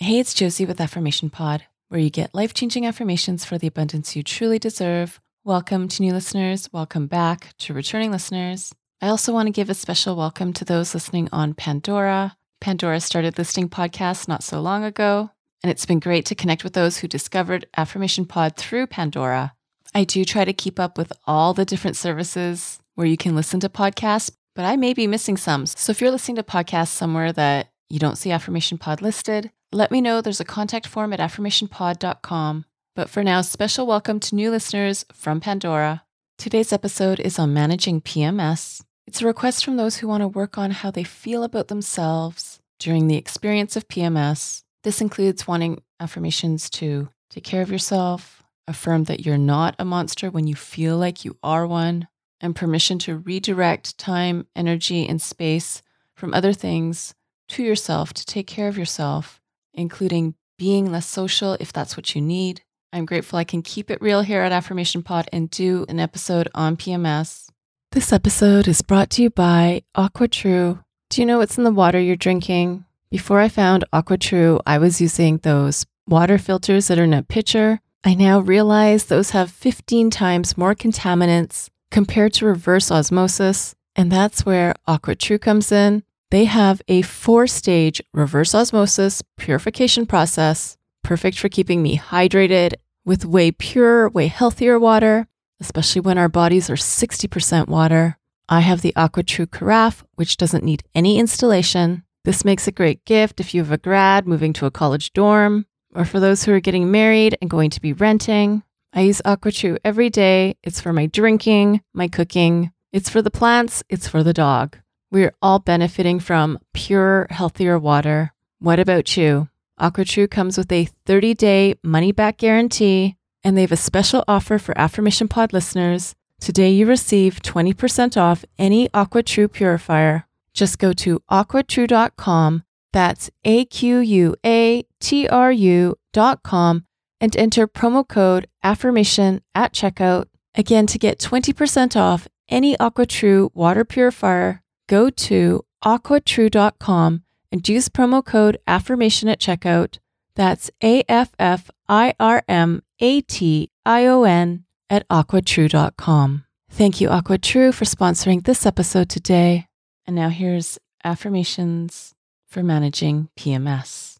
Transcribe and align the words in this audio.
Hey, 0.00 0.20
it's 0.20 0.32
Josie 0.32 0.64
with 0.64 0.80
Affirmation 0.80 1.28
Pod, 1.28 1.64
where 1.88 1.98
you 1.98 2.08
get 2.08 2.32
life 2.32 2.54
changing 2.54 2.86
affirmations 2.86 3.44
for 3.44 3.58
the 3.58 3.66
abundance 3.66 4.14
you 4.14 4.22
truly 4.22 4.60
deserve. 4.60 5.20
Welcome 5.42 5.88
to 5.88 6.02
new 6.02 6.12
listeners. 6.12 6.72
Welcome 6.72 7.08
back 7.08 7.56
to 7.58 7.74
returning 7.74 8.12
listeners. 8.12 8.72
I 9.02 9.08
also 9.08 9.32
want 9.32 9.48
to 9.48 9.52
give 9.52 9.68
a 9.68 9.74
special 9.74 10.14
welcome 10.14 10.52
to 10.52 10.64
those 10.64 10.94
listening 10.94 11.28
on 11.32 11.52
Pandora. 11.52 12.36
Pandora 12.60 13.00
started 13.00 13.38
listing 13.38 13.68
podcasts 13.68 14.28
not 14.28 14.44
so 14.44 14.60
long 14.60 14.84
ago, 14.84 15.32
and 15.64 15.70
it's 15.72 15.84
been 15.84 15.98
great 15.98 16.24
to 16.26 16.36
connect 16.36 16.62
with 16.62 16.74
those 16.74 16.98
who 16.98 17.08
discovered 17.08 17.66
Affirmation 17.76 18.24
Pod 18.24 18.54
through 18.54 18.86
Pandora. 18.86 19.54
I 19.96 20.04
do 20.04 20.24
try 20.24 20.44
to 20.44 20.52
keep 20.52 20.78
up 20.78 20.96
with 20.96 21.12
all 21.26 21.54
the 21.54 21.64
different 21.64 21.96
services 21.96 22.78
where 22.94 23.08
you 23.08 23.16
can 23.16 23.34
listen 23.34 23.58
to 23.58 23.68
podcasts, 23.68 24.30
but 24.54 24.64
I 24.64 24.76
may 24.76 24.94
be 24.94 25.08
missing 25.08 25.36
some. 25.36 25.66
So 25.66 25.90
if 25.90 26.00
you're 26.00 26.12
listening 26.12 26.36
to 26.36 26.44
podcasts 26.44 26.90
somewhere 26.90 27.32
that 27.32 27.72
you 27.90 27.98
don't 27.98 28.16
see 28.16 28.30
Affirmation 28.30 28.78
Pod 28.78 29.02
listed, 29.02 29.50
let 29.72 29.90
me 29.90 30.00
know 30.00 30.20
there's 30.20 30.40
a 30.40 30.46
contact 30.46 30.86
form 30.86 31.12
at 31.12 31.20
affirmationpod.com. 31.20 32.64
But 32.96 33.10
for 33.10 33.22
now, 33.22 33.42
special 33.42 33.86
welcome 33.86 34.18
to 34.20 34.34
new 34.34 34.50
listeners 34.50 35.04
from 35.12 35.40
Pandora. 35.40 36.04
Today's 36.38 36.72
episode 36.72 37.20
is 37.20 37.38
on 37.38 37.52
managing 37.52 38.00
PMS. 38.00 38.82
It's 39.06 39.20
a 39.20 39.26
request 39.26 39.64
from 39.64 39.76
those 39.76 39.98
who 39.98 40.08
want 40.08 40.22
to 40.22 40.28
work 40.28 40.56
on 40.56 40.70
how 40.70 40.90
they 40.90 41.04
feel 41.04 41.44
about 41.44 41.68
themselves 41.68 42.60
during 42.78 43.08
the 43.08 43.16
experience 43.16 43.76
of 43.76 43.88
PMS. 43.88 44.62
This 44.84 45.00
includes 45.00 45.46
wanting 45.46 45.82
affirmations 46.00 46.70
to 46.70 47.10
take 47.28 47.44
care 47.44 47.62
of 47.62 47.70
yourself, 47.70 48.42
affirm 48.66 49.04
that 49.04 49.26
you're 49.26 49.36
not 49.36 49.74
a 49.78 49.84
monster 49.84 50.30
when 50.30 50.46
you 50.46 50.54
feel 50.54 50.96
like 50.96 51.24
you 51.24 51.36
are 51.42 51.66
one, 51.66 52.08
and 52.40 52.56
permission 52.56 52.98
to 53.00 53.18
redirect 53.18 53.98
time, 53.98 54.46
energy, 54.56 55.06
and 55.06 55.20
space 55.20 55.82
from 56.14 56.32
other 56.32 56.52
things 56.52 57.14
to 57.48 57.62
yourself 57.62 58.14
to 58.14 58.24
take 58.24 58.46
care 58.46 58.68
of 58.68 58.78
yourself 58.78 59.40
including 59.78 60.34
being 60.58 60.90
less 60.90 61.06
social 61.06 61.56
if 61.60 61.72
that's 61.72 61.96
what 61.96 62.14
you 62.14 62.20
need. 62.20 62.62
I'm 62.92 63.06
grateful 63.06 63.38
I 63.38 63.44
can 63.44 63.62
keep 63.62 63.90
it 63.90 64.02
real 64.02 64.22
here 64.22 64.42
at 64.42 64.52
Affirmation 64.52 65.02
Pod 65.02 65.28
and 65.32 65.50
do 65.50 65.84
an 65.88 66.00
episode 66.00 66.48
on 66.54 66.76
PMS. 66.76 67.48
This 67.92 68.12
episode 68.12 68.66
is 68.66 68.82
brought 68.82 69.10
to 69.10 69.22
you 69.22 69.30
by 69.30 69.82
AquaTrue. 69.96 70.82
Do 71.10 71.20
you 71.20 71.26
know 71.26 71.38
what's 71.38 71.56
in 71.56 71.64
the 71.64 71.70
water 71.70 72.00
you're 72.00 72.16
drinking? 72.16 72.84
Before 73.10 73.40
I 73.40 73.48
found 73.48 73.84
AquaTrue, 73.92 74.60
I 74.66 74.78
was 74.78 75.00
using 75.00 75.38
those 75.38 75.86
water 76.06 76.38
filters 76.38 76.88
that 76.88 76.98
are 76.98 77.04
in 77.04 77.14
a 77.14 77.22
pitcher. 77.22 77.80
I 78.04 78.14
now 78.14 78.40
realize 78.40 79.06
those 79.06 79.30
have 79.30 79.50
15 79.50 80.10
times 80.10 80.58
more 80.58 80.74
contaminants 80.74 81.68
compared 81.90 82.34
to 82.34 82.46
reverse 82.46 82.90
osmosis, 82.90 83.74
and 83.96 84.12
that's 84.12 84.44
where 84.44 84.74
AquaTrue 84.86 85.40
comes 85.40 85.72
in. 85.72 86.02
They 86.30 86.44
have 86.44 86.82
a 86.88 87.02
four 87.02 87.46
stage 87.46 88.02
reverse 88.12 88.54
osmosis 88.54 89.22
purification 89.38 90.04
process, 90.04 90.76
perfect 91.02 91.38
for 91.38 91.48
keeping 91.48 91.82
me 91.82 91.98
hydrated 91.98 92.74
with 93.06 93.24
way 93.24 93.50
purer, 93.50 94.10
way 94.10 94.26
healthier 94.26 94.78
water, 94.78 95.26
especially 95.58 96.02
when 96.02 96.18
our 96.18 96.28
bodies 96.28 96.68
are 96.68 96.74
60% 96.74 97.68
water. 97.68 98.18
I 98.46 98.60
have 98.60 98.82
the 98.82 98.92
AquaTrue 98.94 99.50
Carafe, 99.50 100.04
which 100.16 100.36
doesn't 100.36 100.64
need 100.64 100.82
any 100.94 101.18
installation. 101.18 102.04
This 102.24 102.44
makes 102.44 102.68
a 102.68 102.72
great 102.72 103.04
gift 103.06 103.40
if 103.40 103.54
you 103.54 103.62
have 103.62 103.72
a 103.72 103.78
grad 103.78 104.26
moving 104.26 104.52
to 104.54 104.66
a 104.66 104.70
college 104.70 105.14
dorm, 105.14 105.64
or 105.94 106.04
for 106.04 106.20
those 106.20 106.44
who 106.44 106.52
are 106.52 106.60
getting 106.60 106.90
married 106.90 107.38
and 107.40 107.48
going 107.48 107.70
to 107.70 107.80
be 107.80 107.94
renting. 107.94 108.62
I 108.92 109.00
use 109.02 109.22
AquaTrue 109.24 109.78
every 109.82 110.10
day. 110.10 110.56
It's 110.62 110.80
for 110.80 110.92
my 110.92 111.06
drinking, 111.06 111.80
my 111.94 112.08
cooking, 112.08 112.72
it's 112.92 113.08
for 113.08 113.22
the 113.22 113.30
plants, 113.30 113.82
it's 113.88 114.08
for 114.08 114.22
the 114.22 114.34
dog. 114.34 114.78
We're 115.10 115.34
all 115.40 115.58
benefiting 115.58 116.20
from 116.20 116.58
pure, 116.74 117.26
healthier 117.30 117.78
water. 117.78 118.34
What 118.58 118.78
about 118.78 119.16
you? 119.16 119.48
AquaTrue 119.80 120.30
comes 120.30 120.58
with 120.58 120.70
a 120.70 120.88
30 121.06 121.34
day 121.34 121.74
money 121.82 122.12
back 122.12 122.38
guarantee, 122.38 123.16
and 123.42 123.56
they 123.56 123.62
have 123.62 123.72
a 123.72 123.76
special 123.76 124.22
offer 124.28 124.58
for 124.58 124.76
Affirmation 124.78 125.28
Pod 125.28 125.52
listeners. 125.54 126.14
Today, 126.40 126.70
you 126.70 126.84
receive 126.86 127.40
20% 127.42 128.20
off 128.20 128.44
any 128.58 128.88
AquaTrue 128.90 129.50
purifier. 129.50 130.26
Just 130.52 130.78
go 130.78 130.92
to 130.94 131.20
aquatrue.com, 131.30 132.64
that's 132.92 133.30
A 133.44 133.64
Q 133.64 133.98
U 134.00 134.36
A 134.44 134.84
T 135.00 135.26
R 135.26 135.52
U.com, 135.52 136.84
and 137.20 137.36
enter 137.36 137.66
promo 137.66 138.06
code 138.06 138.46
AFFIRMATION 138.62 139.40
at 139.54 139.72
checkout. 139.72 140.26
Again, 140.54 140.86
to 140.86 140.98
get 140.98 141.18
20% 141.18 141.96
off 141.96 142.28
any 142.48 142.76
AquaTrue 142.76 143.50
water 143.54 143.84
purifier, 143.84 144.62
go 144.88 145.10
to 145.10 145.64
aquatrue.com 145.84 147.22
and 147.52 147.68
use 147.68 147.88
promo 147.88 148.24
code 148.24 148.58
affirmation 148.66 149.28
at 149.28 149.40
checkout. 149.40 149.98
That's 150.34 150.70
A 150.82 151.04
F 151.08 151.30
F 151.38 151.70
I 151.88 152.14
R 152.18 152.42
M 152.48 152.82
A 153.00 153.20
T 153.20 153.70
I 153.86 154.06
O 154.06 154.24
N 154.24 154.64
at 154.90 155.08
aquatrue.com. 155.08 156.44
Thank 156.70 157.00
you, 157.00 157.08
AquaTrue, 157.08 157.72
for 157.72 157.84
sponsoring 157.84 158.44
this 158.44 158.66
episode 158.66 159.08
today. 159.08 159.66
And 160.06 160.14
now 160.14 160.28
here's 160.28 160.78
affirmations 161.02 162.14
for 162.46 162.62
managing 162.62 163.28
PMS. 163.38 164.18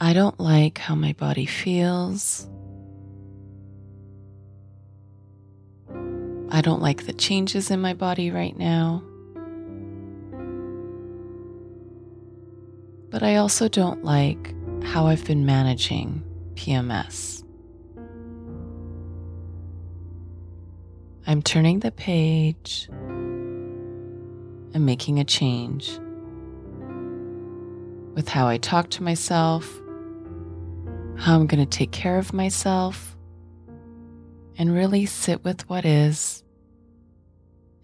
I 0.00 0.12
don't 0.12 0.38
like 0.38 0.78
how 0.78 0.94
my 0.94 1.12
body 1.14 1.46
feels. 1.46 2.48
I 6.54 6.60
don't 6.60 6.80
like 6.80 7.06
the 7.06 7.12
changes 7.12 7.72
in 7.72 7.80
my 7.80 7.94
body 7.94 8.30
right 8.30 8.56
now. 8.56 9.02
But 13.10 13.24
I 13.24 13.34
also 13.34 13.66
don't 13.66 14.04
like 14.04 14.54
how 14.84 15.08
I've 15.08 15.24
been 15.24 15.44
managing 15.44 16.22
PMS. 16.54 17.42
I'm 21.26 21.42
turning 21.42 21.80
the 21.80 21.90
page 21.90 22.86
and 22.88 24.86
making 24.86 25.18
a 25.18 25.24
change 25.24 25.98
with 28.14 28.28
how 28.28 28.46
I 28.46 28.58
talk 28.58 28.90
to 28.90 29.02
myself, 29.02 29.68
how 31.16 31.34
I'm 31.34 31.48
going 31.48 31.66
to 31.66 31.78
take 31.78 31.90
care 31.90 32.16
of 32.16 32.32
myself, 32.32 33.16
and 34.56 34.72
really 34.72 35.04
sit 35.04 35.42
with 35.42 35.68
what 35.68 35.84
is 35.84 36.43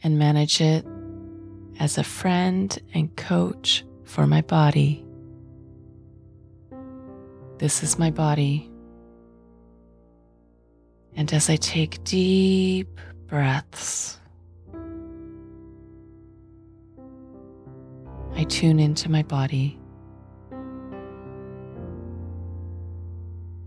and 0.03 0.19
manage 0.19 0.61
it 0.61 0.87
as 1.79 1.99
a 1.99 2.05
friend 2.05 2.79
and 2.95 3.15
coach 3.17 3.85
for 4.05 4.27
my 4.27 4.41
body. 4.43 5.05
This 7.59 7.83
is 7.83 7.99
my 7.99 8.11
body. 8.11 8.71
And 11.17 11.33
as 11.33 11.51
I 11.51 11.57
take 11.57 12.03
deep 12.05 13.01
breaths, 13.27 14.19
I 18.35 18.45
tune 18.45 18.81
into 18.81 19.11
my 19.11 19.23
body, 19.23 19.79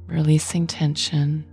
releasing 0.07 0.65
tension. 0.65 1.45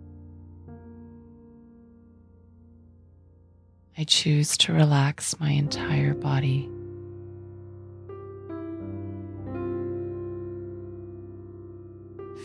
I 4.01 4.05
choose 4.05 4.57
to 4.57 4.73
relax 4.73 5.39
my 5.41 5.51
entire 5.51 6.15
body. 6.15 6.71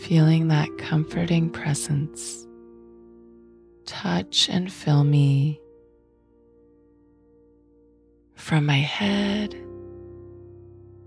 Feeling 0.02 0.48
that 0.48 0.68
comforting 0.76 1.48
presence 1.48 2.46
touch 3.86 4.50
and 4.50 4.70
fill 4.70 5.02
me 5.02 5.58
from 8.34 8.66
my 8.66 8.76
head 8.76 9.52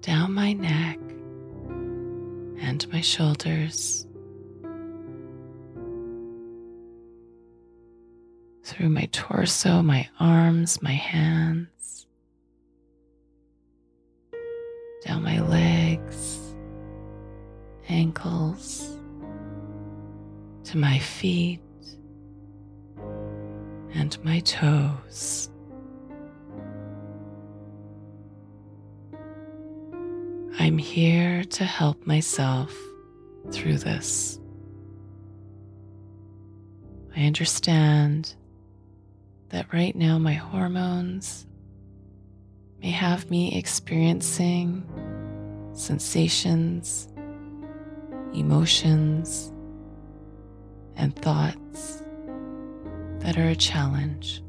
down 0.02 0.34
my 0.34 0.54
neck 0.54 0.98
and 2.60 2.92
my 2.92 3.02
shoulders. 3.02 4.08
Through 8.70 8.90
my 8.90 9.10
torso, 9.12 9.82
my 9.82 10.08
arms, 10.20 10.80
my 10.84 10.94
hands, 10.94 12.06
down 15.04 15.24
my 15.24 15.42
legs, 15.42 16.40
ankles, 17.90 18.96
to 20.66 20.78
my 20.78 21.00
feet 21.00 21.60
and 23.96 24.24
my 24.24 24.40
toes. 24.42 25.50
I'm 30.60 30.78
here 30.78 31.44
to 31.44 31.64
help 31.64 32.06
myself 32.06 32.72
through 33.50 33.80
this. 33.80 34.40
I 37.16 37.26
understand 37.26 38.36
that 39.50 39.72
right 39.74 39.96
now 39.96 40.18
my 40.18 40.34
hormones 40.34 41.46
may 42.82 42.92
have 42.92 43.30
me 43.30 43.58
experiencing 43.58 44.84
sensations, 45.74 47.08
emotions, 48.34 49.52
and 50.96 51.16
thoughts 51.16 52.04
that 53.20 53.38
are 53.38 53.50
a 53.50 53.56
challenge. 53.56 54.44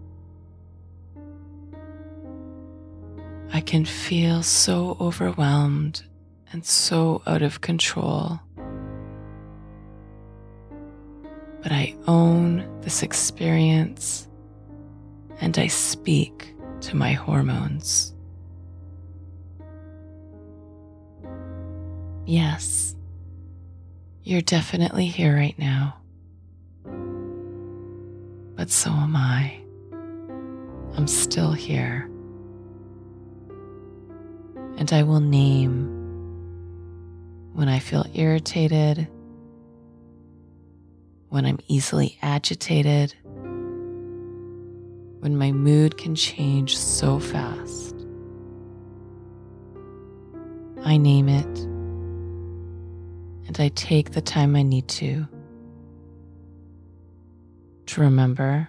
I 3.53 3.61
can 3.61 3.85
feel 3.85 4.43
so 4.43 4.97
overwhelmed 5.01 6.05
and 6.53 6.65
so 6.65 7.23
out 7.27 7.43
of 7.43 7.61
control. 7.61 8.41
But 11.63 11.73
I 11.73 11.97
own 12.07 12.81
this 12.81 13.03
experience 13.03 14.29
and 15.41 15.59
I 15.59 15.67
speak 15.67 16.55
to 16.83 16.97
my 16.97 17.13
hormones. 17.13 18.15
Yes, 22.27 22.95
you're 24.23 24.43
definitely 24.43 25.07
here 25.07 25.35
right 25.35 25.59
now. 25.59 25.97
But 28.57 28.71
so 28.71 28.91
am 28.91 29.17
I. 29.17 29.59
I'm 30.97 31.07
still 31.07 31.53
here 31.53 32.11
and 34.81 34.93
I 34.95 35.03
will 35.03 35.21
name 35.21 35.89
when 37.53 37.69
I 37.69 37.79
feel 37.79 38.07
irritated, 38.15 39.07
when 41.29 41.45
I'm 41.45 41.59
easily 41.69 42.19
agitated, 42.23 43.15
when 45.21 45.37
my 45.37 45.53
mood 45.53 45.97
can 45.97 46.15
change 46.15 46.77
so 46.77 47.19
fast. 47.19 47.95
I 50.83 50.97
name 50.97 51.29
it 51.29 51.59
and 53.47 53.59
I 53.59 53.69
take 53.69 54.13
the 54.13 54.23
time 54.23 54.57
I 54.57 54.63
need 54.63 54.89
to 54.89 55.27
to 57.87 58.01
remember 58.01 58.69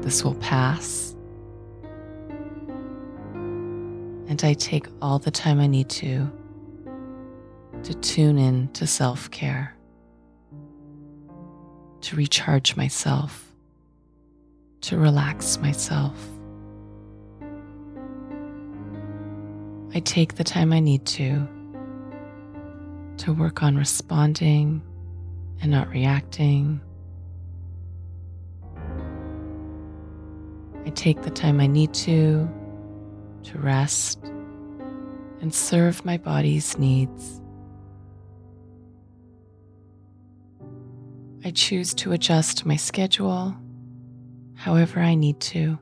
this 0.00 0.24
will 0.24 0.34
pass 0.36 1.14
and 4.28 4.42
I 4.42 4.54
take 4.54 4.86
all 5.00 5.18
the 5.18 5.30
time 5.30 5.60
I 5.60 5.66
need 5.66 5.88
to 5.90 6.30
to 7.84 7.94
tune 7.94 8.38
in 8.38 8.68
to 8.72 8.86
self 8.86 9.30
care, 9.30 9.76
to 12.00 12.16
recharge 12.16 12.76
myself, 12.76 13.45
to 14.86 14.96
relax 14.96 15.58
myself. 15.58 16.14
I 19.92 19.98
take 19.98 20.36
the 20.36 20.44
time 20.44 20.72
I 20.72 20.78
need 20.78 21.04
to 21.06 21.48
to 23.16 23.32
work 23.32 23.64
on 23.64 23.76
responding 23.76 24.80
and 25.60 25.72
not 25.72 25.88
reacting. 25.88 26.80
I 30.84 30.90
take 30.90 31.22
the 31.22 31.30
time 31.30 31.58
I 31.58 31.66
need 31.66 31.92
to 31.94 32.48
to 33.42 33.58
rest 33.58 34.22
and 35.40 35.52
serve 35.52 36.04
my 36.04 36.16
body's 36.16 36.78
needs. 36.78 37.40
I 41.44 41.50
choose 41.50 41.92
to 41.94 42.12
adjust 42.12 42.64
my 42.64 42.76
schedule 42.76 43.56
however 44.56 45.00
I 45.00 45.14
need 45.14 45.38
to. 45.40 45.78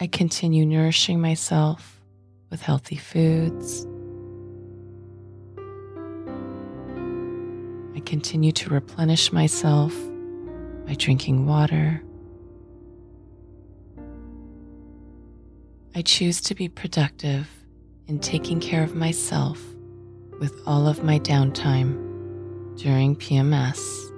I 0.00 0.06
continue 0.06 0.66
nourishing 0.66 1.20
myself 1.20 2.00
with 2.50 2.60
healthy 2.60 2.96
foods. 2.96 3.86
I 7.96 8.00
continue 8.00 8.52
to 8.52 8.70
replenish 8.70 9.32
myself 9.32 9.94
by 10.86 10.94
drinking 10.94 11.46
water. 11.46 12.02
I 15.94 16.02
choose 16.02 16.40
to 16.42 16.54
be 16.54 16.68
productive 16.68 17.48
in 18.08 18.18
taking 18.18 18.60
care 18.60 18.82
of 18.82 18.94
myself 18.94 19.62
with 20.40 20.60
all 20.66 20.88
of 20.88 21.04
my 21.04 21.18
downtime 21.20 22.76
during 22.76 23.14
PMS. 23.14 24.11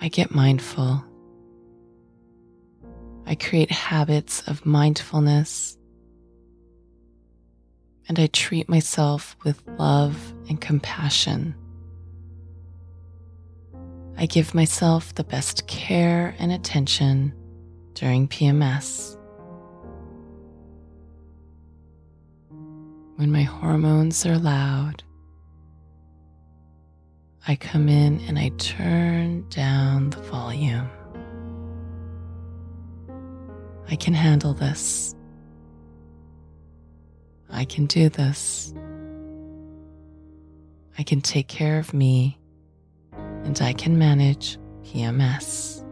I 0.00 0.08
get 0.08 0.34
mindful. 0.34 1.04
I 3.26 3.34
create 3.34 3.70
habits 3.70 4.42
of 4.46 4.64
mindfulness. 4.64 5.76
And 8.08 8.18
I 8.18 8.28
treat 8.28 8.68
myself 8.68 9.36
with 9.44 9.62
love 9.78 10.32
and 10.48 10.60
compassion. 10.60 11.54
I 14.16 14.26
give 14.26 14.54
myself 14.54 15.14
the 15.14 15.24
best 15.24 15.66
care 15.66 16.34
and 16.38 16.50
attention 16.52 17.34
during 17.94 18.28
PMS. 18.28 19.16
When 23.16 23.30
my 23.30 23.42
hormones 23.42 24.24
are 24.24 24.38
loud, 24.38 25.02
I 27.50 27.56
come 27.56 27.88
in 27.88 28.20
and 28.28 28.38
I 28.38 28.50
turn 28.58 29.48
down 29.48 30.10
the 30.10 30.20
volume. 30.20 30.86
I 33.90 33.96
can 33.96 34.12
handle 34.12 34.52
this. 34.52 35.14
I 37.48 37.64
can 37.64 37.86
do 37.86 38.10
this. 38.10 38.74
I 40.98 41.02
can 41.02 41.22
take 41.22 41.48
care 41.48 41.78
of 41.78 41.94
me 41.94 42.38
and 43.16 43.58
I 43.62 43.72
can 43.72 43.98
manage 43.98 44.58
PMS. 44.82 45.82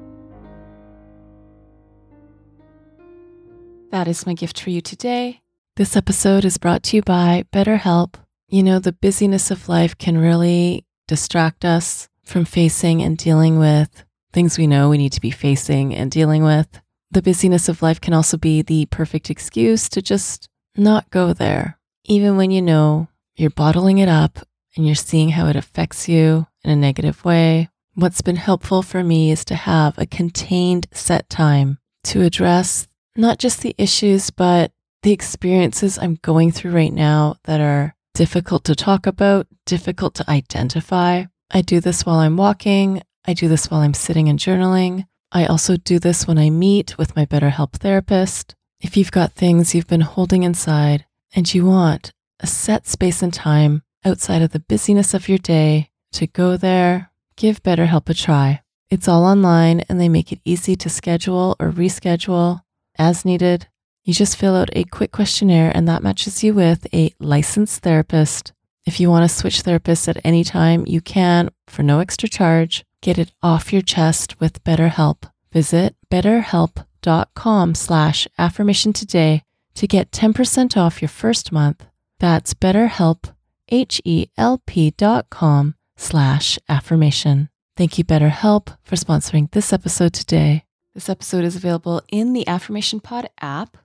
That 3.93 4.09
is 4.09 4.27
my 4.27 4.35
gift 4.35 4.61
for 4.61 4.69
you 4.69 4.83
today. 4.83 5.41
This 5.77 5.97
episode 5.97 6.45
is 6.45 6.59
brought 6.59 6.83
to 6.83 6.97
you 6.97 7.03
by 7.03 7.45
BetterHelp. 7.51 8.17
You 8.49 8.63
know, 8.63 8.79
the 8.79 8.93
busyness 8.93 9.51
of 9.51 9.71
life 9.71 9.97
can 9.97 10.19
really 10.19 10.86
distract 11.07 11.65
us 11.65 12.09
from 12.25 12.45
facing 12.45 13.03
and 13.03 13.17
dealing 13.17 13.59
with 13.59 14.05
things 14.33 14.59
we 14.59 14.67
know 14.67 14.91
we 14.91 14.99
need 14.99 15.13
to 15.13 15.21
be 15.21 15.31
facing 15.31 15.95
and 15.95 16.11
dealing 16.11 16.43
with. 16.43 16.81
The 17.11 17.23
busyness 17.23 17.69
of 17.69 17.83
life 17.83 18.01
can 18.01 18.13
also 18.13 18.37
be 18.37 18.63
the 18.63 18.87
perfect 18.87 19.31
excuse 19.31 19.89
to 19.91 20.03
just 20.03 20.49
not 20.77 21.09
go 21.11 21.33
there, 21.33 21.79
even 22.05 22.37
when 22.37 22.51
you 22.51 22.61
know 22.61 23.09
you're 23.37 23.51
bottling 23.51 23.99
it 23.99 24.09
up 24.09 24.41
and 24.77 24.85
you're 24.85 24.95
seeing 24.95 25.31
how 25.31 25.47
it 25.49 25.57
affects 25.57 26.09
you 26.09 26.47
in 26.65 26.71
a 26.71 26.77
negative 26.77 27.25
way. 27.25 27.71
What's 27.95 28.21
been 28.21 28.37
helpful 28.37 28.83
for 28.83 29.03
me 29.03 29.31
is 29.31 29.45
to 29.47 29.55
have 29.55 29.97
a 29.97 30.05
contained 30.05 30.87
set 30.93 31.31
time 31.31 31.79
to 32.05 32.23
address 32.23 32.87
not 33.17 33.39
just 33.39 33.63
the 33.63 33.75
issues, 33.79 34.31
but 34.31 34.73
the 35.03 35.13
experiences 35.13 35.99
I'm 35.99 36.19
going 36.21 36.53
through 36.53 36.73
right 36.73 36.93
now 36.93 37.37
that 37.45 37.61
are 37.61 37.96
difficult 38.17 38.65
to 38.65 38.75
talk 38.75 39.07
about, 39.07 39.47
difficult 39.67 40.15
to 40.15 40.31
identify. 40.31 41.25
I 41.51 41.61
do 41.61 41.81
this 41.81 42.07
while 42.07 42.17
I'm 42.17 42.39
walking. 42.39 43.03
I 43.27 43.35
do 43.35 43.47
this 43.47 43.71
while 43.71 43.81
I'm 43.83 43.93
sitting 43.93 44.27
and 44.31 44.39
journaling. 44.39 45.05
I 45.33 45.45
also 45.45 45.77
do 45.77 45.99
this 45.99 46.27
when 46.27 46.39
I 46.39 46.49
meet 46.49 46.97
with 46.97 47.15
my 47.15 47.27
BetterHelp 47.27 47.75
therapist. 47.75 48.55
If 48.81 48.97
you've 48.97 49.13
got 49.13 49.33
things 49.33 49.75
you've 49.75 49.87
been 49.87 50.01
holding 50.01 50.45
inside 50.45 51.05
and 51.35 51.53
you 51.53 51.67
want 51.67 52.11
a 52.41 52.47
set 52.47 52.87
space 52.87 53.23
and 53.23 53.35
time 53.35 53.83
outside 54.03 54.41
of 54.41 54.53
the 54.53 54.61
busyness 54.61 55.13
of 55.13 55.29
your 55.29 55.39
day 55.39 55.91
to 56.13 56.27
go 56.27 56.57
there, 56.57 57.11
give 57.37 57.63
BetterHelp 57.63 58.09
a 58.09 58.15
try. 58.15 58.63
It's 58.89 59.09
all 59.09 59.27
online 59.27 59.81
and 59.91 60.01
they 60.01 60.09
make 60.09 60.33
it 60.33 60.41
easy 60.43 60.75
to 60.77 60.89
schedule 60.89 61.55
or 61.61 61.71
reschedule 61.71 62.63
as 62.97 63.27
needed. 63.27 63.69
You 64.07 64.15
just 64.15 64.37
fill 64.37 64.55
out 64.55 64.71
a 64.73 64.85
quick 64.85 65.11
questionnaire 65.11 65.73
and 65.75 65.89
that 65.89 66.01
matches 66.01 66.45
you 66.45 66.55
with 66.55 66.87
a 66.95 67.13
licensed 67.19 67.83
therapist. 67.83 68.53
If 68.87 69.01
you 69.01 69.11
want 69.11 69.29
to 69.29 69.37
switch 69.37 69.65
therapists 69.65 70.07
at 70.07 70.21
any 70.23 70.45
time, 70.45 70.85
you 70.87 71.01
can 71.01 71.51
for 71.67 71.83
no 71.83 71.99
extra 71.99 72.29
charge. 72.29 72.85
Get 73.03 73.19
it 73.19 73.33
off 73.43 73.73
your 73.73 73.83
chest 73.83 74.39
with 74.39 74.63
BetterHelp. 74.63 75.29
Visit 75.51 75.97
betterhelp.com 76.09 77.75
slash 77.75 78.29
affirmation 78.39 78.93
today 78.93 79.43
to 79.75 79.89
get 79.89 80.13
10% 80.13 80.77
off 80.77 81.03
your 81.03 81.09
first 81.09 81.51
month. 81.51 81.85
That's 82.21 82.55
betterhelp, 82.55 83.35
H-E-L-P 83.71 84.91
dot 84.93 85.31
com 85.31 85.75
slash 85.97 86.61
affirmation. 86.69 87.49
Thank 87.77 87.99
you, 87.99 88.05
BetterHelp, 88.05 88.77
for 88.85 88.95
sponsoring 88.95 89.51
this 89.51 89.73
episode 89.73 90.13
today. 90.13 90.65
This 90.95 91.09
episode 91.09 91.45
is 91.45 91.57
available 91.57 92.03
in 92.09 92.35
the 92.35 92.47
Affirmation 92.47 93.01
Pod 93.01 93.29
app. 93.41 93.77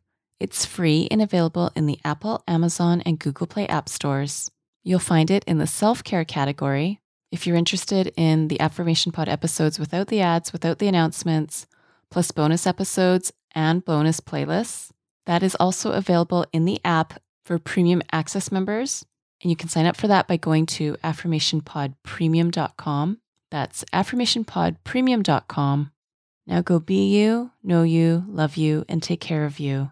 It's 0.41 0.65
free 0.65 1.07
and 1.11 1.21
available 1.21 1.71
in 1.75 1.85
the 1.85 1.99
Apple, 2.03 2.43
Amazon, 2.47 3.01
and 3.01 3.19
Google 3.19 3.45
Play 3.45 3.67
app 3.67 3.87
stores. 3.87 4.49
You'll 4.83 4.97
find 4.97 5.29
it 5.29 5.43
in 5.45 5.59
the 5.59 5.67
self 5.67 6.03
care 6.03 6.25
category. 6.25 6.99
If 7.31 7.45
you're 7.45 7.55
interested 7.55 8.11
in 8.17 8.47
the 8.47 8.59
Affirmation 8.59 9.11
Pod 9.11 9.29
episodes 9.29 9.77
without 9.77 10.07
the 10.07 10.21
ads, 10.21 10.51
without 10.51 10.79
the 10.79 10.87
announcements, 10.87 11.67
plus 12.09 12.31
bonus 12.31 12.65
episodes 12.65 13.31
and 13.53 13.85
bonus 13.85 14.19
playlists, 14.19 14.89
that 15.27 15.43
is 15.43 15.53
also 15.59 15.91
available 15.91 16.43
in 16.51 16.65
the 16.65 16.81
app 16.83 17.21
for 17.45 17.59
premium 17.59 18.01
access 18.11 18.51
members. 18.51 19.05
And 19.43 19.51
you 19.51 19.55
can 19.55 19.69
sign 19.69 19.85
up 19.85 19.95
for 19.95 20.07
that 20.07 20.27
by 20.27 20.37
going 20.37 20.65
to 20.77 20.95
affirmationpodpremium.com. 21.03 23.17
That's 23.51 23.85
affirmationpodpremium.com. 23.93 25.91
Now 26.47 26.61
go 26.61 26.79
be 26.79 27.15
you, 27.15 27.51
know 27.61 27.83
you, 27.83 28.25
love 28.27 28.57
you, 28.57 28.85
and 28.89 29.03
take 29.03 29.21
care 29.21 29.45
of 29.45 29.59
you. 29.59 29.91